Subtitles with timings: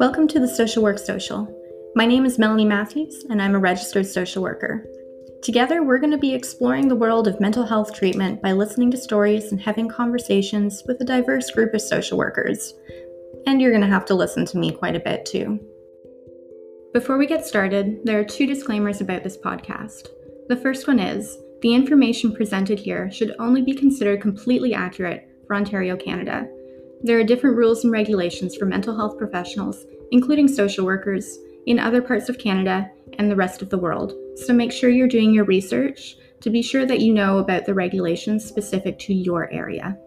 [0.00, 1.46] Welcome to the Social Work Social.
[1.94, 4.82] My name is Melanie Matthews, and I'm a registered social worker.
[5.42, 8.96] Together, we're going to be exploring the world of mental health treatment by listening to
[8.96, 12.72] stories and having conversations with a diverse group of social workers.
[13.46, 15.60] And you're going to have to listen to me quite a bit too.
[16.94, 20.08] Before we get started, there are two disclaimers about this podcast.
[20.48, 25.56] The first one is the information presented here should only be considered completely accurate for
[25.56, 26.48] Ontario, Canada.
[27.02, 32.02] There are different rules and regulations for mental health professionals, including social workers, in other
[32.02, 34.14] parts of Canada and the rest of the world.
[34.36, 37.74] So make sure you're doing your research to be sure that you know about the
[37.74, 39.98] regulations specific to your area.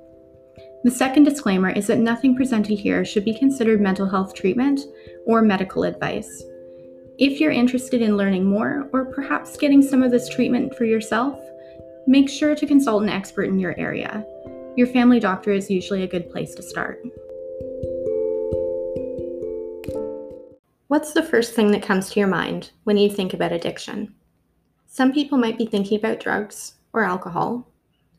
[0.84, 4.82] The second disclaimer is that nothing presented here should be considered mental health treatment
[5.26, 6.44] or medical advice.
[7.18, 11.40] If you're interested in learning more or perhaps getting some of this treatment for yourself,
[12.08, 14.26] make sure to consult an expert in your area.
[14.76, 17.04] Your family doctor is usually a good place to start.
[20.88, 24.16] What's the first thing that comes to your mind when you think about addiction?
[24.88, 27.68] Some people might be thinking about drugs or alcohol.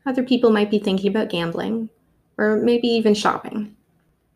[0.05, 1.89] Other people might be thinking about gambling
[2.37, 3.75] or maybe even shopping.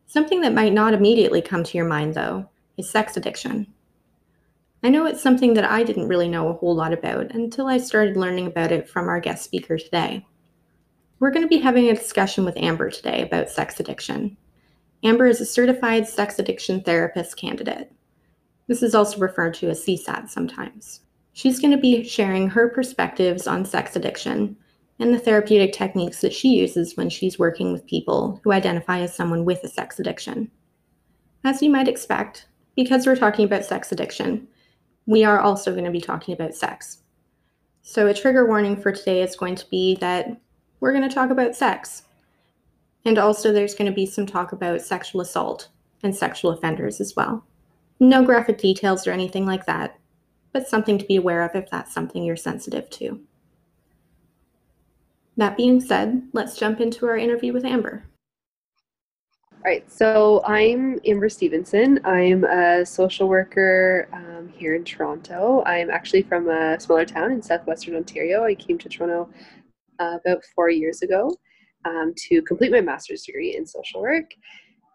[0.06, 3.66] Something that might not immediately come to your mind, though, is sex addiction.
[4.84, 7.78] I know it's something that I didn't really know a whole lot about until I
[7.78, 10.26] started learning about it from our guest speaker today.
[11.20, 14.38] We're going to be having a discussion with Amber today about sex addiction.
[15.04, 17.92] Amber is a certified sex addiction therapist candidate.
[18.68, 21.02] This is also referred to as CSAT sometimes.
[21.34, 24.56] She's going to be sharing her perspectives on sex addiction
[24.98, 29.14] and the therapeutic techniques that she uses when she's working with people who identify as
[29.14, 30.50] someone with a sex addiction.
[31.44, 34.48] As you might expect, because we're talking about sex addiction,
[35.06, 37.00] we are also going to be talking about sex.
[37.82, 40.40] So, a trigger warning for today is going to be that
[40.80, 42.04] we're going to talk about sex.
[43.06, 45.70] And also, there's going to be some talk about sexual assault
[46.04, 47.46] and sexual offenders as well.
[48.00, 49.98] No graphic details or anything like that,
[50.54, 53.22] but something to be aware of if that's something you're sensitive to.
[55.38, 58.04] That being said, let's jump into our interview with Amber.
[59.54, 62.00] All right, so I'm Amber Stevenson.
[62.06, 65.64] I'm a social worker um, here in Toronto.
[65.66, 68.46] I'm actually from a smaller town in southwestern Ontario.
[68.46, 69.30] I came to Toronto
[70.00, 71.36] uh, about four years ago
[71.86, 74.32] um, to complete my master's degree in social work.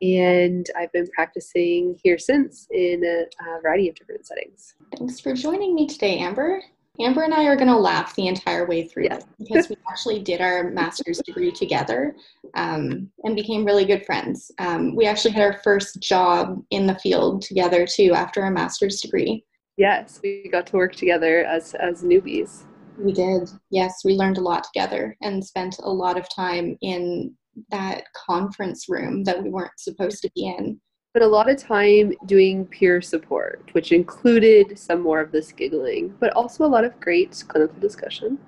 [0.03, 4.75] And I've been practicing here since in a, a variety of different settings.
[4.98, 6.60] Thanks for joining me today, Amber.
[7.00, 10.41] Amber and I are going to laugh the entire way through because we actually did
[10.41, 12.15] our master's degree together
[12.54, 14.53] um, and became really good friends.
[14.59, 19.00] Um, we actually had our first job in the field together too after our master's
[19.00, 19.44] degree.
[19.76, 22.62] Yes, we got to work together as as newbies.
[22.99, 23.50] We did.
[23.71, 27.34] Yes, we learned a lot together and spent a lot of time in
[27.71, 30.81] that conference room that we weren't supposed to be in.
[31.12, 36.15] But a lot of time doing peer support, which included some more of this giggling,
[36.19, 38.38] but also a lot of great clinical discussion.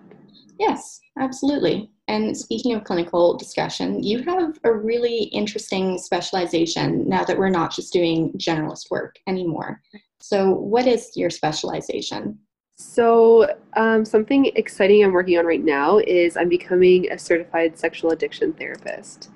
[0.58, 1.90] Yes, absolutely.
[2.08, 7.74] And speaking of clinical discussion, you have a really interesting specialization now that we're not
[7.74, 9.80] just doing generalist work anymore.
[10.20, 12.38] So, what is your specialization?
[12.78, 18.10] So, um, something exciting I'm working on right now is I'm becoming a certified sexual
[18.10, 19.31] addiction therapist.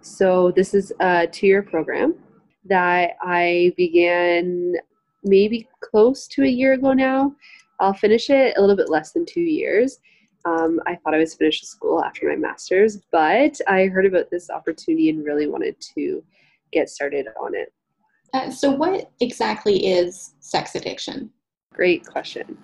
[0.00, 2.14] So, this is a two year program
[2.64, 4.72] that I began
[5.22, 7.34] maybe close to a year ago now.
[7.78, 9.98] I'll finish it a little bit less than two years.
[10.46, 14.48] Um, I thought I was finished school after my master's, but I heard about this
[14.48, 16.24] opportunity and really wanted to
[16.72, 17.70] get started on it.
[18.32, 21.30] Uh, so, what exactly is sex addiction?
[21.74, 22.56] Great question.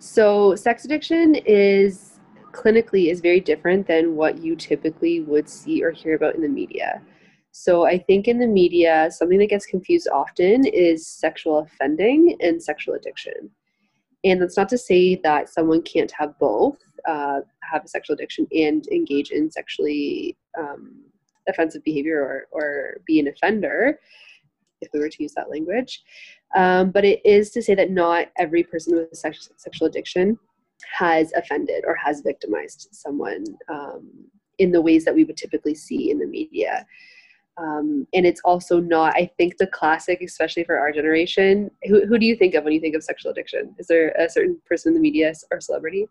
[0.00, 2.20] So, sex addiction is
[2.52, 6.48] clinically is very different than what you typically would see or hear about in the
[6.48, 7.02] media.
[7.50, 12.62] So, I think in the media, something that gets confused often is sexual offending and
[12.62, 13.50] sexual addiction.
[14.24, 18.46] And that's not to say that someone can't have both, uh, have a sexual addiction
[18.52, 21.04] and engage in sexually um,
[21.48, 23.98] offensive behavior or, or be an offender
[24.80, 26.02] if we were to use that language.
[26.56, 30.38] Um, but it is to say that not every person with sex- sexual addiction
[30.98, 34.08] has offended or has victimized someone um,
[34.58, 36.86] in the ways that we would typically see in the media.
[37.56, 41.70] Um, and it's also not, I think, the classic, especially for our generation.
[41.88, 43.74] Who, who do you think of when you think of sexual addiction?
[43.78, 46.08] Is there a certain person in the media or celebrity?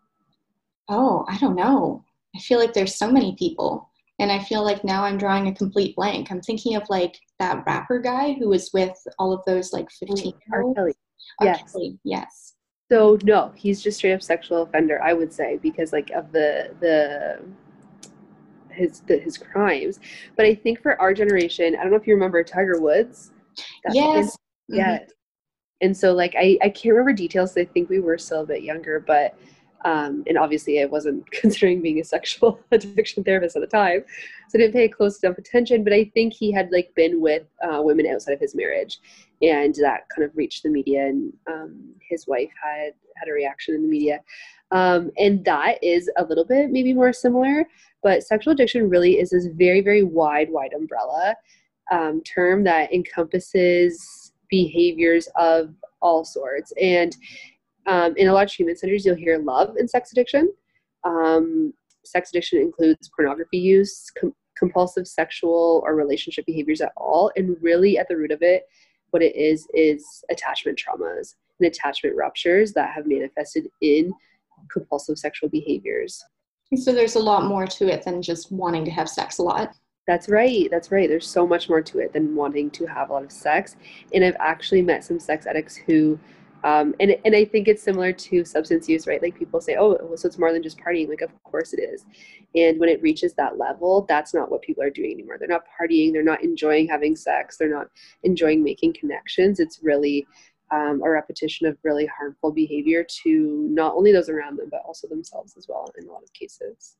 [0.88, 2.04] Oh, I don't know.
[2.36, 3.88] I feel like there's so many people
[4.18, 6.30] and I feel like now I'm drawing a complete blank.
[6.30, 10.32] I'm thinking of like that rapper guy who was with all of those like 15
[10.52, 10.74] R.
[10.74, 10.94] Kelly.
[11.42, 11.72] Yes.
[11.72, 11.98] Kelly.
[12.04, 12.54] Yes.
[12.90, 16.74] So no, he's just straight up sexual offender, I would say, because like of the
[16.80, 17.40] the
[18.70, 20.00] his the, his crimes.
[20.36, 23.32] But I think for our generation, I don't know if you remember Tiger Woods.
[23.92, 24.36] yes.
[24.70, 24.76] Mm-hmm.
[24.76, 24.98] Yeah.
[25.80, 27.56] And so like I, I can't remember details.
[27.56, 29.36] I think we were still a bit younger, but
[29.84, 34.04] um, and obviously I wasn't considering being a sexual addiction therapist at the time,
[34.48, 35.84] so I didn't pay close enough attention.
[35.84, 38.98] But I think he had like been with uh, women outside of his marriage,
[39.42, 43.74] and that kind of reached the media, and um, his wife had had a reaction
[43.74, 44.20] in the media,
[44.70, 47.66] um, and that is a little bit maybe more similar.
[48.02, 51.36] But sexual addiction really is this very very wide wide umbrella
[51.90, 57.16] um, term that encompasses behaviors of all sorts and
[57.88, 60.52] um, in a lot of treatment centers, you'll hear love and sex addiction.
[61.04, 61.72] Um,
[62.04, 67.32] sex addiction includes pornography use, com- compulsive sexual or relationship behaviors at all.
[67.36, 68.64] And really, at the root of it,
[69.10, 74.12] what it is is attachment traumas and attachment ruptures that have manifested in
[74.70, 76.22] compulsive sexual behaviors.
[76.76, 79.74] So there's a lot more to it than just wanting to have sex a lot.
[80.06, 80.68] That's right.
[80.70, 81.08] That's right.
[81.08, 83.76] There's so much more to it than wanting to have a lot of sex.
[84.12, 86.18] And I've actually met some sex addicts who
[86.64, 89.22] um, and and I think it's similar to substance use, right?
[89.22, 91.08] Like people say, oh, so it's more than just partying.
[91.08, 92.04] Like, of course it is.
[92.54, 95.36] And when it reaches that level, that's not what people are doing anymore.
[95.38, 96.12] They're not partying.
[96.12, 97.56] They're not enjoying having sex.
[97.56, 97.88] They're not
[98.24, 99.60] enjoying making connections.
[99.60, 100.26] It's really
[100.72, 105.06] um, a repetition of really harmful behavior to not only those around them, but also
[105.08, 106.96] themselves as well in a lot of cases.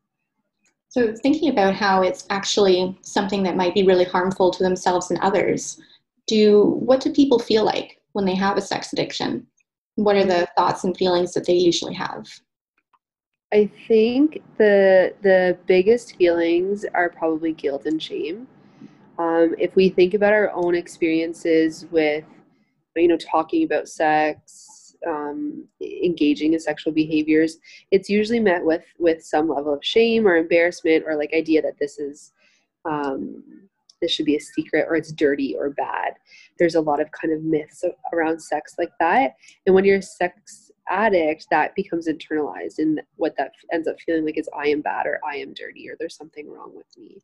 [0.91, 5.21] So, thinking about how it's actually something that might be really harmful to themselves and
[5.21, 5.81] others,
[6.27, 9.47] do what do people feel like when they have a sex addiction?
[9.95, 12.27] What are the thoughts and feelings that they usually have?
[13.53, 18.49] I think the the biggest feelings are probably guilt and shame.
[19.21, 22.25] Um, if we think about our own experiences with,
[22.97, 27.59] you know, talking about sex, um, engaging in sexual behaviors,
[27.93, 31.79] it's usually met with with some level of shame or embarrassment or like idea that
[31.79, 32.33] this is
[32.85, 33.68] um,
[34.01, 36.15] this should be a secret or it's dirty or bad.
[36.59, 39.37] There's a lot of kind of myths around sex like that.
[39.67, 42.79] And when you're a sex addict, that becomes internalized.
[42.79, 45.89] And what that ends up feeling like is I am bad or I am dirty
[45.89, 47.23] or there's something wrong with me.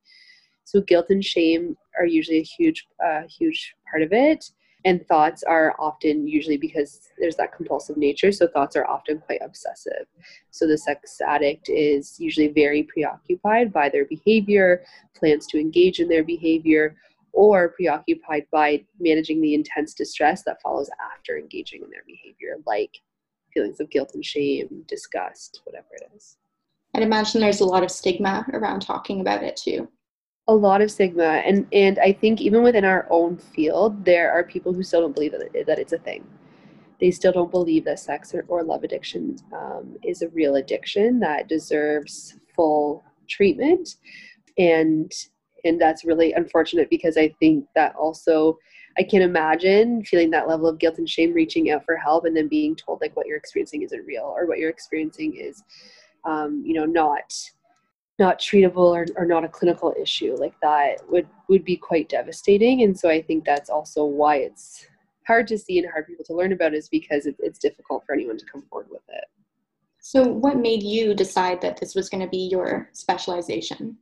[0.65, 4.51] So guilt and shame are usually a huge, uh, huge part of it
[4.85, 9.41] and thoughts are often usually because there's that compulsive nature so thoughts are often quite
[9.43, 10.07] obsessive.
[10.51, 14.85] So the sex addict is usually very preoccupied by their behavior
[15.17, 16.97] plans to engage in their behavior
[17.33, 22.99] or preoccupied by managing the intense distress that follows after engaging in their behavior like
[23.53, 26.37] feelings of guilt and shame disgust whatever it is.
[26.95, 29.89] I'd imagine there's a lot of stigma around talking about it too
[30.49, 34.45] a lot of stigma and and i think even within our own field there are
[34.45, 36.25] people who still don't believe that, it, that it's a thing.
[37.01, 41.19] They still don't believe that sex or, or love addiction um, is a real addiction
[41.21, 43.97] that deserves full treatment.
[44.59, 45.13] And
[45.65, 48.59] and that's really unfortunate because i think that also
[48.99, 52.37] i can imagine feeling that level of guilt and shame reaching out for help and
[52.37, 55.63] then being told like what you're experiencing isn't real or what you're experiencing is
[56.25, 57.35] um, you know not
[58.19, 62.83] not treatable or, or not a clinical issue like that would would be quite devastating.
[62.83, 64.87] And so i think that's also why it's
[65.27, 68.05] hard to see and hard for people to learn about is because it, it's difficult
[68.05, 69.25] for anyone to come forward with it.
[70.01, 73.97] So what made you decide that this was going to be your specialization?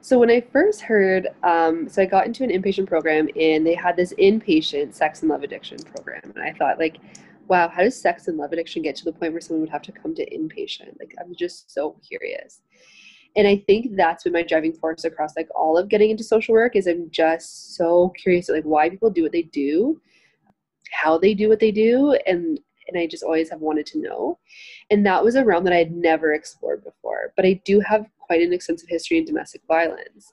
[0.00, 3.74] So when i first heard um, so i got into an inpatient program and they
[3.74, 6.22] had this inpatient sex and love addiction program.
[6.34, 6.96] And i thought like
[7.48, 9.82] wow how does sex and love addiction get to the point where someone would have
[9.82, 10.98] to come to inpatient?
[10.98, 12.62] Like i'm just so curious.
[13.36, 16.54] And i think that's been my driving force across like all of getting into social
[16.54, 20.00] work is i'm just so curious like why people do what they do
[20.90, 24.38] how they do what they do and and i just always have wanted to know.
[24.90, 28.06] And that was a realm that i had never explored before but i do have
[28.18, 30.32] quite an extensive history in domestic violence.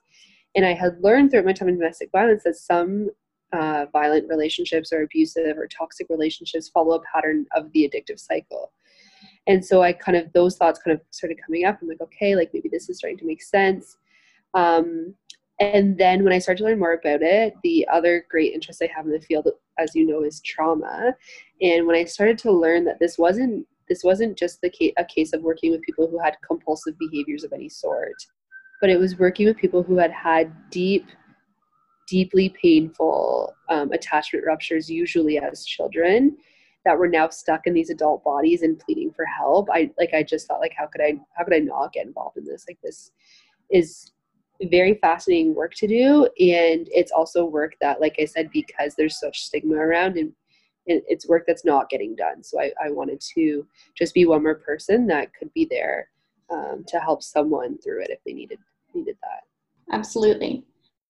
[0.55, 3.10] And i had learned throughout my time in domestic violence that some
[3.53, 8.71] uh, violent relationships or abusive or toxic relationships follow a pattern of the addictive cycle.
[9.47, 11.79] And so i kind of those thoughts kind of started coming up.
[11.81, 13.97] I'm like okay like maybe this is starting to make sense.
[14.53, 15.13] Um,
[15.61, 18.89] and then when i started to learn more about it the other great interest i
[18.93, 19.47] have in the field
[19.79, 21.15] as you know is trauma.
[21.61, 25.05] And when i started to learn that this wasn't this wasn't just the case, a
[25.05, 28.15] case of working with people who had compulsive behaviors of any sort
[28.81, 31.07] but it was working with people who had had deep
[32.07, 36.38] deeply painful um, attachment ruptures usually as children
[36.85, 39.67] that were now stuck in these adult bodies and pleading for help.
[39.71, 42.38] I like i just thought like how could i how could i not get involved
[42.38, 42.65] in this?
[42.69, 43.12] Like this
[43.71, 44.12] is
[44.71, 46.25] very fascinating work to do.
[46.39, 50.31] And it's also work that like i said because there's such stigma around and,
[50.88, 52.43] it's work that's not getting done.
[52.43, 53.65] So I, I wanted to
[53.97, 56.09] just be one more person that could be there
[56.51, 58.59] um, to help someone through it if they needed
[58.93, 59.95] needed that.
[59.95, 60.63] Absolutely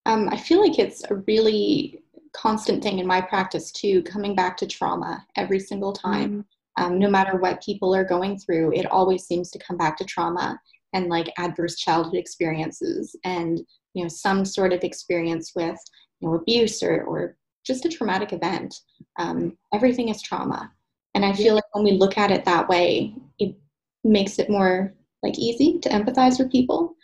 [0.06, 2.02] um, i feel like it's a really
[2.36, 6.30] constant thing in my practice too, coming back to trauma every single time.
[6.30, 6.84] Mm-hmm.
[6.84, 10.04] Um, no matter what people are going through, it always seems to come back to
[10.04, 10.60] trauma
[10.92, 13.60] and like adverse childhood experiences and
[13.94, 15.78] you know some sort of experience with
[16.20, 17.36] you know abuse or, or
[17.66, 18.74] just a traumatic event.
[19.18, 20.70] Um, everything is trauma,
[21.14, 23.56] and I feel like when we look at it that way, it
[24.04, 26.94] makes it more like easy to empathize with people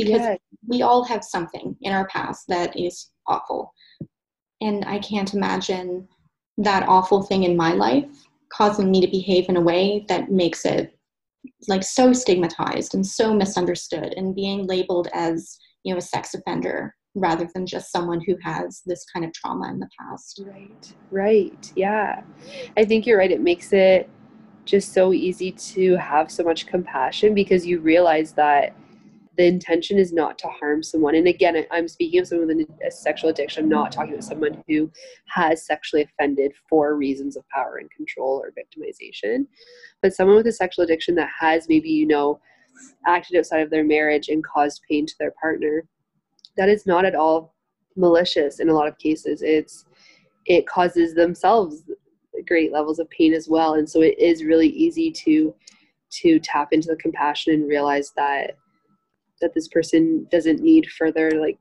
[0.00, 0.38] because yes.
[0.66, 3.72] we all have something in our past that is awful.
[4.60, 6.08] And I can't imagine
[6.58, 8.06] that awful thing in my life
[8.52, 10.96] causing me to behave in a way that makes it
[11.68, 16.94] like so stigmatized and so misunderstood and being labeled as you know a sex offender
[17.14, 20.42] rather than just someone who has this kind of trauma in the past.
[20.46, 20.94] Right.
[21.10, 21.72] Right.
[21.74, 22.22] Yeah.
[22.76, 23.32] I think you're right.
[23.32, 24.08] It makes it
[24.64, 28.74] just so easy to have so much compassion because you realize that
[29.36, 31.14] the intention is not to harm someone.
[31.14, 33.64] And again, I'm speaking of someone with a sexual addiction.
[33.64, 34.00] I'm not mm-hmm.
[34.00, 34.90] talking about someone who
[35.28, 39.46] has sexually offended for reasons of power and control or victimization.
[40.02, 42.40] But someone with a sexual addiction that has maybe, you know,
[43.06, 45.84] acted outside of their marriage and caused pain to their partner,
[46.56, 47.54] that is not at all
[47.96, 49.42] malicious in a lot of cases.
[49.42, 49.84] It's
[50.46, 51.82] it causes themselves
[52.46, 53.74] great levels of pain as well.
[53.74, 55.54] And so it is really easy to
[56.12, 58.56] to tap into the compassion and realize that
[59.40, 61.58] that this person doesn't need further like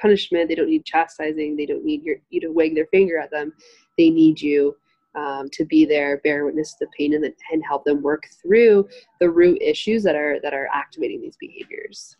[0.00, 0.48] punishment.
[0.48, 1.56] They don't need chastising.
[1.56, 3.52] They don't need your, you to wag their finger at them.
[3.98, 4.76] They need you
[5.14, 8.88] um, to be there bear witness to the pain and, and help them work through
[9.20, 12.16] the root issues that are that are activating these behaviors.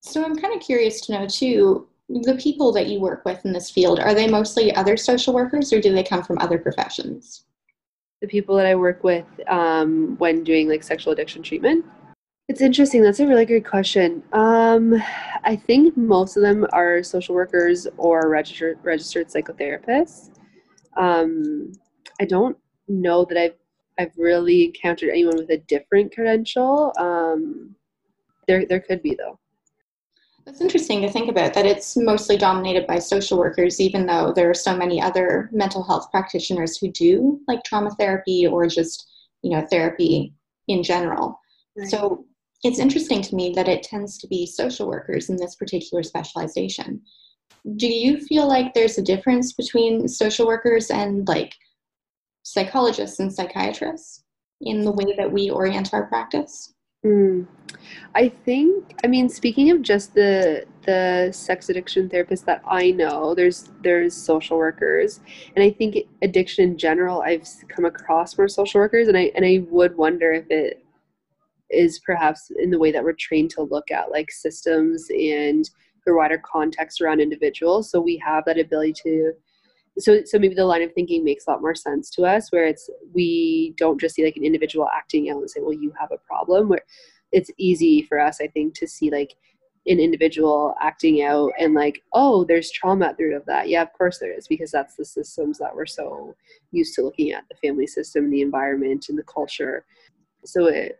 [0.00, 3.52] So i'm kind of curious to know too the people that you work with in
[3.52, 7.44] this field are they mostly other social workers or do they come from other professions?
[8.22, 11.84] The people that i work with um, when doing like sexual addiction treatment
[12.48, 13.02] it's interesting.
[13.02, 14.22] That's a really good question.
[14.32, 14.94] Um,
[15.44, 20.30] I think most of them are social workers or registered registered psychotherapists.
[20.96, 21.72] Um,
[22.20, 22.56] I don't
[22.88, 23.56] know that I've
[23.98, 26.92] I've really encountered anyone with a different credential.
[26.98, 27.74] Um,
[28.46, 29.40] there there could be though.
[30.44, 34.48] That's interesting to think about that it's mostly dominated by social workers, even though there
[34.48, 39.10] are so many other mental health practitioners who do like trauma therapy or just
[39.42, 40.32] you know therapy
[40.68, 41.40] in general.
[41.76, 41.88] Right.
[41.88, 42.24] So
[42.62, 47.00] it's interesting to me that it tends to be social workers in this particular specialization.
[47.76, 51.54] Do you feel like there's a difference between social workers and like
[52.42, 54.22] psychologists and psychiatrists
[54.60, 56.72] in the way that we orient our practice?
[57.04, 57.46] Mm.
[58.14, 63.34] I think I mean speaking of just the the sex addiction therapists that I know
[63.34, 65.20] there's there's social workers
[65.54, 69.44] and I think addiction in general I've come across more social workers and I and
[69.44, 70.85] I would wonder if it
[71.70, 75.68] is perhaps in the way that we're trained to look at like systems and
[76.06, 77.90] the wider context around individuals.
[77.90, 79.32] So we have that ability to
[79.98, 82.66] so so maybe the line of thinking makes a lot more sense to us where
[82.66, 86.12] it's we don't just see like an individual acting out and say, well, you have
[86.12, 86.82] a problem where
[87.32, 89.34] it's easy for us, I think, to see like
[89.86, 93.68] an individual acting out and like, oh, there's trauma at the root of that.
[93.68, 96.34] Yeah, of course there is, because that's the systems that we're so
[96.72, 99.84] used to looking at the family system, the environment, and the culture.
[100.44, 100.98] So it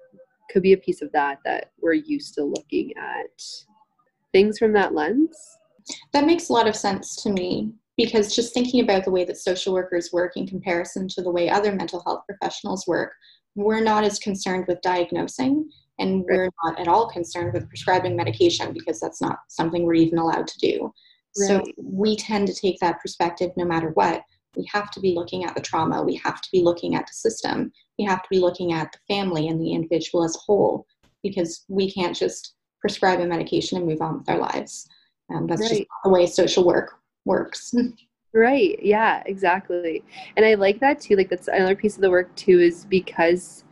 [0.50, 3.42] could be a piece of that that we're used to looking at
[4.32, 5.36] things from that lens.
[6.12, 9.38] That makes a lot of sense to me because just thinking about the way that
[9.38, 13.12] social workers work in comparison to the way other mental health professionals work,
[13.54, 18.72] we're not as concerned with diagnosing and we're not at all concerned with prescribing medication
[18.72, 20.92] because that's not something we're even allowed to do.
[21.38, 21.48] Right.
[21.48, 24.22] So we tend to take that perspective no matter what
[24.56, 27.12] we have to be looking at the trauma we have to be looking at the
[27.12, 30.86] system we have to be looking at the family and the individual as a whole
[31.22, 34.88] because we can't just prescribe a medication and move on with our lives.
[35.32, 35.70] Um, that's right.
[35.70, 37.74] just the way social work works.
[38.34, 40.04] Right yeah exactly.
[40.36, 43.64] And i like that too like that's another piece of the work too is because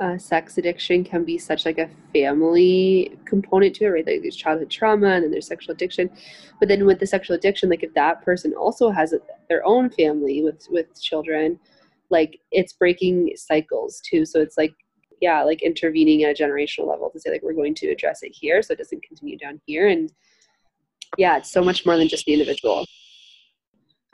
[0.00, 4.06] uh, sex addiction can be such like a family component to it, right?
[4.06, 6.10] Like there's childhood trauma and then there's sexual addiction.
[6.58, 9.90] But then with the sexual addiction, like if that person also has a, their own
[9.90, 11.60] family with with children,
[12.08, 14.24] like it's breaking cycles too.
[14.24, 14.74] So it's like
[15.20, 18.32] yeah, like intervening at a generational level to say like we're going to address it
[18.34, 19.88] here so it doesn't continue down here.
[19.88, 20.10] And
[21.18, 22.86] yeah, it's so much more than just the individual.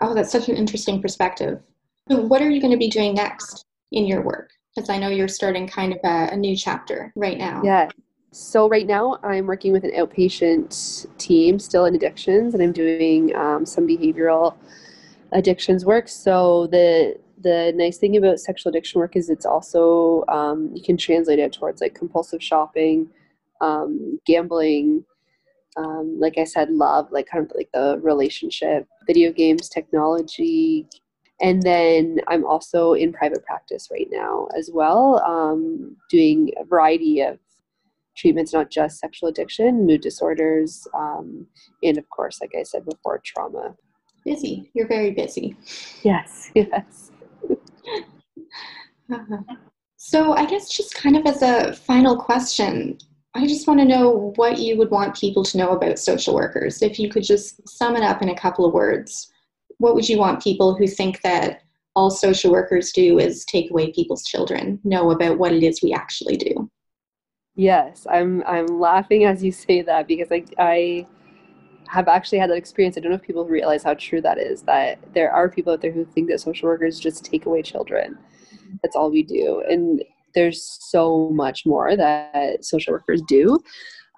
[0.02, 1.60] Oh, that's such an interesting perspective.
[2.08, 4.50] What are you going to be doing next in your work?
[4.76, 7.62] Because I know you're starting kind of a, a new chapter right now.
[7.64, 7.88] Yeah.
[8.30, 13.35] So right now I'm working with an outpatient team still in addictions, and I'm doing
[13.35, 14.54] um, some behavioral
[15.33, 16.09] addictions work.
[16.09, 20.99] So the the nice thing about sexual addiction work is it's also um, you can
[20.99, 23.09] translate it towards like compulsive shopping,
[23.62, 25.04] um, gambling,
[25.76, 30.87] um, like I said, love, like kind of like the relationship, video games, technology.
[31.40, 37.20] And then I'm also in private practice right now as well, um, doing a variety
[37.20, 37.38] of
[38.16, 41.46] treatments, not just sexual addiction, mood disorders, um,
[41.82, 43.74] and of course, like I said before, trauma.
[44.24, 44.70] Busy.
[44.74, 45.56] You're very busy.
[46.02, 47.12] Yes, yes.
[49.96, 52.98] so, I guess just kind of as a final question,
[53.34, 56.80] I just want to know what you would want people to know about social workers.
[56.82, 59.30] If you could just sum it up in a couple of words,
[59.78, 61.62] what would you want people who think that
[61.95, 65.92] all social workers do is take away people's children know about what it is we
[65.92, 66.71] actually do?
[67.54, 71.06] Yes, I'm I'm laughing as you say that because I I
[71.88, 72.97] have actually had that experience.
[72.97, 74.62] I don't know if people realize how true that is.
[74.62, 78.18] That there are people out there who think that social workers just take away children.
[78.83, 80.04] That's all we do, and
[80.35, 83.59] there's so much more that social workers do.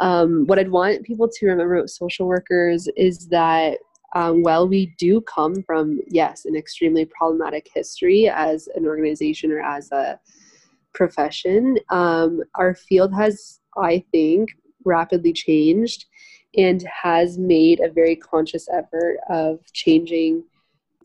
[0.01, 3.79] Um, what I'd want people to remember about social workers is that
[4.15, 9.61] um, while we do come from, yes, an extremely problematic history as an organization or
[9.61, 10.19] as a
[10.95, 14.51] profession, um, our field has, I think,
[14.85, 16.07] rapidly changed
[16.57, 20.43] and has made a very conscious effort of changing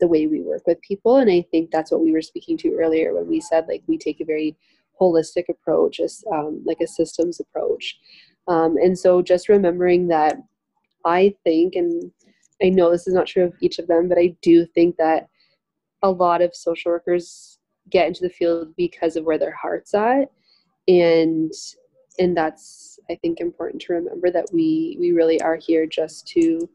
[0.00, 1.18] the way we work with people.
[1.18, 3.98] And I think that's what we were speaking to earlier when we said, like, we
[3.98, 4.56] take a very
[5.00, 6.00] holistic approach,
[6.32, 7.98] um, like a systems approach.
[8.48, 10.36] Um, and so just remembering that
[11.04, 12.10] I think, and
[12.64, 15.28] I know this is not true of each of them, but I do think that
[16.02, 17.58] a lot of social workers
[17.90, 20.30] get into the field because of where their heart's at.
[20.88, 21.52] And
[22.18, 26.68] and that's I think important to remember that we we really are here just to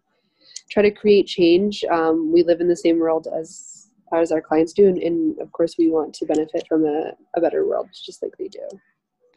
[0.69, 1.83] try to create change.
[1.91, 4.87] Um, we live in the same world as as our clients do.
[4.87, 8.33] And, and of course, we want to benefit from a, a better world just like
[8.37, 8.67] they do.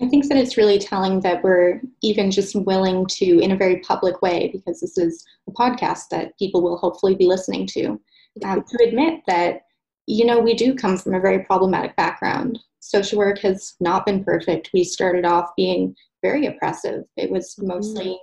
[0.00, 3.78] I think that it's really telling that we're even just willing to, in a very
[3.80, 8.00] public way, because this is a podcast that people will hopefully be listening to,
[8.44, 9.62] um, to admit that,
[10.06, 12.58] you know, we do come from a very problematic background.
[12.80, 14.70] Social work has not been perfect.
[14.74, 17.04] We started off being very oppressive.
[17.16, 18.18] It was mostly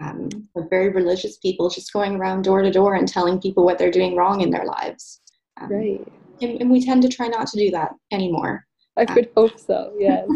[0.00, 0.28] um,
[0.70, 4.16] very religious people just going around door to door and telling people what they're doing
[4.16, 5.20] wrong in their lives.
[5.60, 6.12] Um, right.
[6.40, 8.64] And, and, we tend to try not to do that anymore.
[8.96, 10.28] I um, would hope so, yes.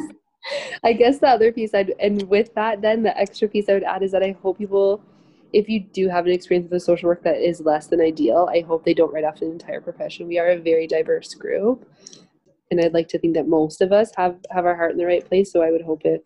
[0.85, 3.85] I guess the other piece I'd, and with that, then the extra piece I would
[3.85, 5.03] add is that I hope people,
[5.53, 8.49] if you do have an experience with a social work that is less than ideal,
[8.53, 10.29] I hope they don't write off an entire profession.
[10.29, 11.89] We are a very diverse group.
[12.71, 15.05] And I'd like to think that most of us have, have our heart in the
[15.05, 15.53] right place.
[15.53, 16.23] So I would hope if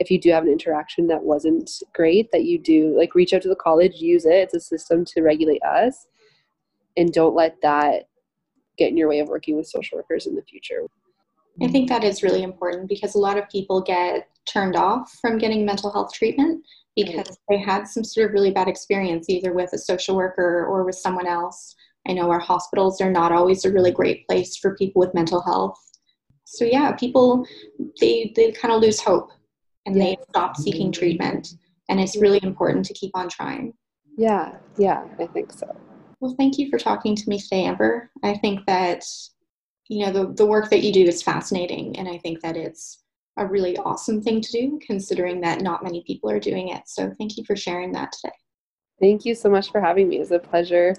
[0.00, 3.42] if you do have an interaction that wasn't great, that you do like reach out
[3.42, 4.32] to the college, use it.
[4.32, 6.06] It's a system to regulate us,
[6.96, 8.08] and don't let that
[8.78, 10.80] get in your way of working with social workers in the future.
[11.62, 15.38] I think that is really important because a lot of people get turned off from
[15.38, 16.64] getting mental health treatment
[16.96, 20.84] because they had some sort of really bad experience either with a social worker or
[20.84, 21.74] with someone else.
[22.08, 25.42] I know our hospitals are not always a really great place for people with mental
[25.42, 25.78] health.
[26.44, 27.46] So yeah, people
[28.00, 29.30] they they kind of lose hope
[29.86, 31.54] and they stop seeking treatment
[31.88, 33.74] and it's really important to keep on trying.
[34.16, 35.76] Yeah, yeah, I think so.
[36.20, 38.10] Well, thank you for talking to me today, Amber.
[38.22, 39.04] I think that
[39.90, 43.02] you know the, the work that you do is fascinating, and I think that it's
[43.36, 46.82] a really awesome thing to do, considering that not many people are doing it.
[46.86, 48.34] So, thank you for sharing that today.
[49.00, 50.16] Thank you so much for having me.
[50.16, 50.94] It was a pleasure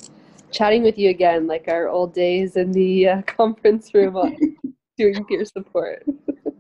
[0.52, 4.18] chatting with you again, like our old days in the uh, conference room
[4.98, 6.06] doing peer support.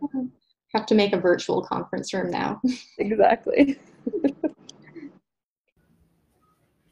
[0.73, 2.61] Have to make a virtual conference room now.
[2.97, 3.77] exactly.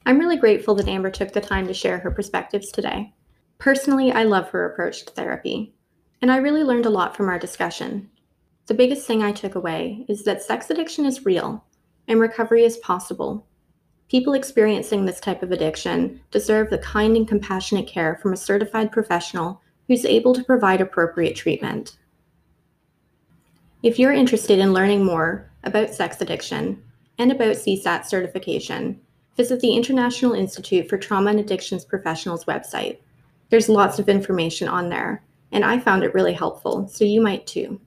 [0.06, 3.13] I'm really grateful that Amber took the time to share her perspectives today.
[3.60, 5.74] Personally, I love her approach to therapy,
[6.22, 8.10] and I really learned a lot from our discussion.
[8.67, 11.65] The biggest thing I took away is that sex addiction is real
[12.08, 13.45] and recovery is possible.
[14.08, 18.93] People experiencing this type of addiction deserve the kind and compassionate care from a certified
[18.93, 21.98] professional who's able to provide appropriate treatment.
[23.84, 26.82] If you're interested in learning more about sex addiction
[27.17, 29.02] and about CSAT certification,
[29.36, 33.00] visit the International Institute for Trauma and Addictions Professionals website.
[33.50, 37.48] There's lots of information on there, and I found it really helpful, so you might
[37.48, 37.82] too.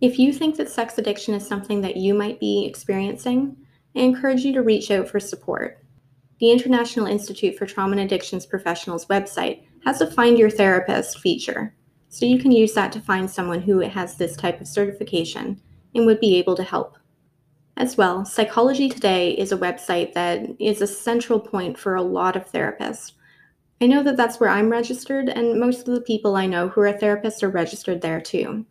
[0.00, 3.56] If you think that sex addiction is something that you might be experiencing,
[3.94, 5.84] I encourage you to reach out for support.
[6.38, 11.74] The International Institute for Trauma and Addictions Professionals website has a Find Your Therapist feature,
[12.08, 15.60] so you can use that to find someone who has this type of certification
[15.94, 16.96] and would be able to help.
[17.76, 22.36] As well, Psychology Today is a website that is a central point for a lot
[22.36, 23.12] of therapists.
[23.82, 26.82] I know that that's where I'm registered, and most of the people I know who
[26.82, 28.66] are therapists are registered there too.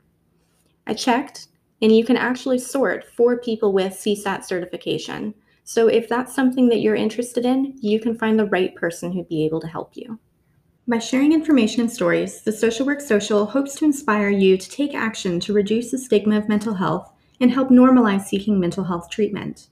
[0.86, 1.48] I checked,
[1.82, 5.34] and you can actually sort for people with CSAT certification.
[5.64, 9.30] So if that's something that you're interested in, you can find the right person who'd
[9.30, 10.20] be able to help you.
[10.88, 14.96] By sharing information and stories, the Social Work Social hopes to inspire you to take
[14.96, 19.70] action to reduce the stigma of mental health and help normalize seeking mental health treatment.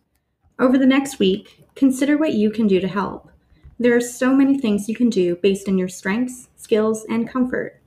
[0.59, 3.31] Over the next week, consider what you can do to help.
[3.79, 7.79] There are so many things you can do based on your strengths, skills, and comfort.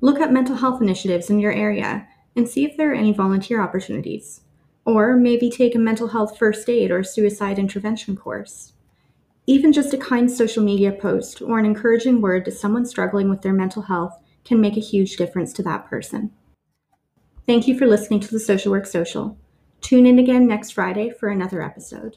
[0.00, 3.60] Look up mental health initiatives in your area and see if there are any volunteer
[3.60, 4.42] opportunities.
[4.84, 8.74] Or maybe take a mental health first aid or suicide intervention course.
[9.46, 13.42] Even just a kind social media post or an encouraging word to someone struggling with
[13.42, 16.30] their mental health can make a huge difference to that person.
[17.44, 19.36] Thank you for listening to the Social Work Social.
[19.80, 22.16] Tune in again next Friday for another episode.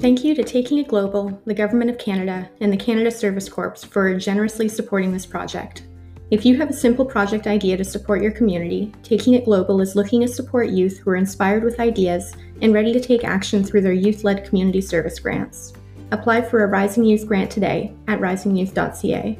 [0.00, 3.84] Thank you to Taking It Global, the Government of Canada, and the Canada Service Corps
[3.84, 5.88] for generously supporting this project.
[6.30, 9.96] If you have a simple project idea to support your community, Taking It Global is
[9.96, 12.32] looking to support youth who are inspired with ideas
[12.62, 15.72] and ready to take action through their youth led community service grants.
[16.12, 19.36] Apply for a Rising Youth grant today at risingyouth.ca.